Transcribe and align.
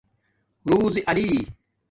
رُزی 0.69 0.99
علی 1.09 1.29